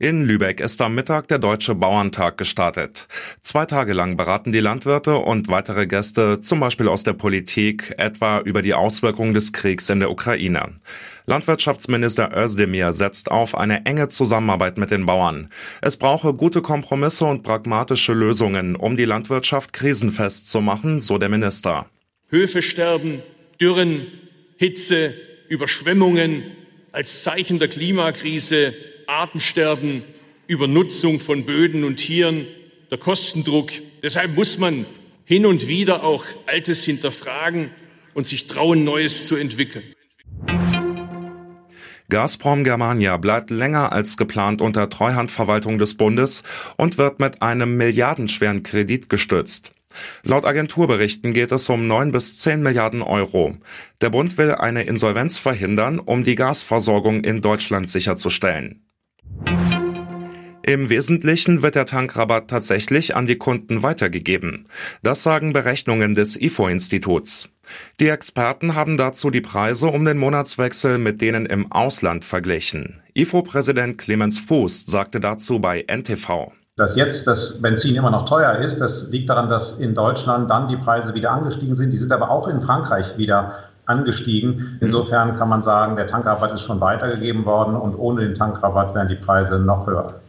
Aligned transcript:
In 0.00 0.24
Lübeck 0.24 0.58
ist 0.58 0.82
am 0.82 0.96
Mittag 0.96 1.28
der 1.28 1.38
Deutsche 1.38 1.76
Bauerntag 1.76 2.36
gestartet. 2.36 3.06
Zwei 3.42 3.64
Tage 3.64 3.92
lang 3.92 4.16
beraten 4.16 4.50
die 4.50 4.58
Landwirte 4.58 5.14
und 5.18 5.46
weitere 5.46 5.86
Gäste, 5.86 6.40
zum 6.40 6.58
Beispiel 6.58 6.88
aus 6.88 7.04
der 7.04 7.12
Politik, 7.12 7.94
etwa 7.96 8.40
über 8.40 8.60
die 8.60 8.74
Auswirkungen 8.74 9.34
des 9.34 9.52
Kriegs 9.52 9.88
in 9.90 10.00
der 10.00 10.10
Ukraine. 10.10 10.80
Landwirtschaftsminister 11.26 12.36
Özdemir 12.36 12.92
setzt 12.92 13.30
auf 13.30 13.56
eine 13.56 13.86
enge 13.86 14.08
Zusammenarbeit 14.08 14.78
mit 14.78 14.90
den 14.90 15.06
Bauern. 15.06 15.48
Es 15.80 15.96
brauche 15.96 16.34
gute 16.34 16.60
Kompromisse 16.60 17.26
und 17.26 17.44
pragmatische 17.44 18.14
Lösungen, 18.14 18.74
um 18.74 18.96
die 18.96 19.04
Landwirtschaft 19.04 19.72
krisenfest 19.72 20.48
zu 20.48 20.60
machen, 20.60 21.00
so 21.00 21.18
der 21.18 21.28
Minister. 21.28 21.86
Höfe 22.30 22.62
sterben, 22.62 23.22
Dürren, 23.60 24.08
Hitze, 24.56 25.14
Überschwemmungen 25.48 26.42
als 26.90 27.22
Zeichen 27.22 27.60
der 27.60 27.68
Klimakrise 27.68 28.74
Artensterben, 29.08 30.02
Übernutzung 30.46 31.20
von 31.20 31.44
Böden 31.44 31.84
und 31.84 31.96
Tieren, 31.96 32.46
der 32.90 32.98
Kostendruck. 32.98 33.70
Deshalb 34.02 34.36
muss 34.36 34.58
man 34.58 34.86
hin 35.24 35.46
und 35.46 35.68
wieder 35.68 36.04
auch 36.04 36.24
Altes 36.46 36.84
hinterfragen 36.84 37.70
und 38.12 38.26
sich 38.26 38.46
trauen, 38.46 38.84
Neues 38.84 39.26
zu 39.26 39.36
entwickeln. 39.36 39.84
Gazprom 42.10 42.62
Germania 42.64 43.16
bleibt 43.16 43.50
länger 43.50 43.92
als 43.92 44.16
geplant 44.16 44.60
unter 44.60 44.90
Treuhandverwaltung 44.90 45.78
des 45.78 45.96
Bundes 45.96 46.42
und 46.76 46.98
wird 46.98 47.18
mit 47.18 47.40
einem 47.42 47.76
milliardenschweren 47.76 48.62
Kredit 48.62 49.08
gestützt. 49.08 49.72
Laut 50.22 50.44
Agenturberichten 50.44 51.32
geht 51.32 51.52
es 51.52 51.68
um 51.68 51.86
9 51.86 52.12
bis 52.12 52.38
10 52.38 52.62
Milliarden 52.62 53.02
Euro. 53.02 53.56
Der 54.00 54.10
Bund 54.10 54.36
will 54.38 54.52
eine 54.52 54.82
Insolvenz 54.84 55.38
verhindern, 55.38 55.98
um 55.98 56.22
die 56.24 56.34
Gasversorgung 56.34 57.24
in 57.24 57.40
Deutschland 57.40 57.88
sicherzustellen. 57.88 58.83
Im 60.66 60.88
Wesentlichen 60.88 61.62
wird 61.62 61.74
der 61.74 61.84
Tankrabatt 61.84 62.48
tatsächlich 62.48 63.14
an 63.14 63.26
die 63.26 63.36
Kunden 63.36 63.82
weitergegeben. 63.82 64.64
Das 65.02 65.22
sagen 65.22 65.52
Berechnungen 65.52 66.14
des 66.14 66.40
IFO-Instituts. 66.40 67.50
Die 68.00 68.08
Experten 68.08 68.74
haben 68.74 68.96
dazu 68.96 69.28
die 69.28 69.42
Preise 69.42 69.88
um 69.88 70.06
den 70.06 70.16
Monatswechsel 70.16 70.96
mit 70.96 71.20
denen 71.20 71.44
im 71.44 71.70
Ausland 71.70 72.24
verglichen. 72.24 73.02
IFO-Präsident 73.12 73.98
Clemens 73.98 74.38
Fuß 74.38 74.86
sagte 74.86 75.20
dazu 75.20 75.60
bei 75.60 75.84
NTV. 75.86 76.52
Dass 76.76 76.96
jetzt 76.96 77.26
das 77.26 77.60
Benzin 77.60 77.96
immer 77.96 78.10
noch 78.10 78.24
teuer 78.24 78.58
ist, 78.58 78.78
das 78.80 79.10
liegt 79.10 79.28
daran, 79.28 79.50
dass 79.50 79.72
in 79.72 79.94
Deutschland 79.94 80.50
dann 80.50 80.68
die 80.68 80.78
Preise 80.78 81.14
wieder 81.14 81.30
angestiegen 81.30 81.76
sind. 81.76 81.90
Die 81.90 81.98
sind 81.98 82.10
aber 82.10 82.30
auch 82.30 82.48
in 82.48 82.62
Frankreich 82.62 83.18
wieder 83.18 83.52
angestiegen. 83.84 84.78
Insofern 84.80 85.36
kann 85.36 85.50
man 85.50 85.62
sagen, 85.62 85.94
der 85.96 86.06
Tankrabatt 86.06 86.54
ist 86.54 86.62
schon 86.62 86.80
weitergegeben 86.80 87.44
worden 87.44 87.76
und 87.76 87.96
ohne 87.96 88.22
den 88.22 88.34
Tankrabatt 88.34 88.94
wären 88.94 89.08
die 89.08 89.16
Preise 89.16 89.58
noch 89.58 89.86
höher. 89.86 90.23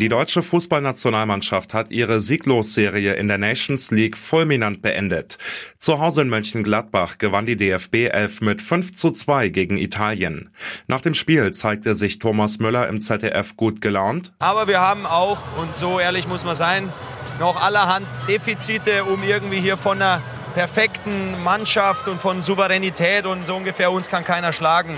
Die 0.00 0.08
deutsche 0.08 0.44
Fußballnationalmannschaft 0.44 1.74
hat 1.74 1.90
ihre 1.90 2.20
Sieglosserie 2.20 3.14
in 3.14 3.26
der 3.26 3.38
Nations 3.38 3.90
League 3.90 4.16
fulminant 4.16 4.80
beendet. 4.80 5.38
Zu 5.76 5.98
Hause 5.98 6.22
in 6.22 6.28
Mönchengladbach 6.28 7.18
gewann 7.18 7.46
die 7.46 7.56
DFB 7.56 8.06
11 8.12 8.40
mit 8.42 8.62
5 8.62 8.94
zu 8.94 9.10
2 9.10 9.48
gegen 9.48 9.76
Italien. 9.76 10.54
Nach 10.86 11.00
dem 11.00 11.14
Spiel 11.14 11.50
zeigte 11.50 11.94
sich 11.94 12.20
Thomas 12.20 12.60
Müller 12.60 12.86
im 12.86 13.00
ZDF 13.00 13.56
gut 13.56 13.80
gelaunt. 13.80 14.32
Aber 14.38 14.68
wir 14.68 14.80
haben 14.80 15.04
auch, 15.04 15.38
und 15.56 15.76
so 15.76 15.98
ehrlich 15.98 16.28
muss 16.28 16.44
man 16.44 16.54
sein, 16.54 16.92
noch 17.40 17.60
allerhand 17.60 18.06
Defizite, 18.28 19.02
um 19.02 19.24
irgendwie 19.24 19.58
hier 19.58 19.76
von 19.76 20.00
einer 20.00 20.22
perfekten 20.54 21.42
Mannschaft 21.42 22.06
und 22.06 22.20
von 22.20 22.40
Souveränität 22.40 23.26
und 23.26 23.44
so 23.46 23.56
ungefähr 23.56 23.90
uns 23.90 24.08
kann 24.08 24.22
keiner 24.22 24.52
schlagen. 24.52 24.96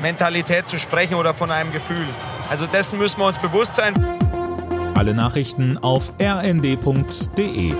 Mentalität 0.00 0.68
zu 0.68 0.78
sprechen 0.78 1.16
oder 1.16 1.34
von 1.34 1.50
einem 1.50 1.70
Gefühl. 1.70 2.06
Also 2.48 2.66
dessen 2.66 2.98
müssen 2.98 3.18
wir 3.18 3.26
uns 3.26 3.38
bewusst 3.38 3.76
sein. 3.76 3.94
Alle 4.94 5.14
Nachrichten 5.14 5.78
auf 5.78 6.12
rnd.de 6.20 7.74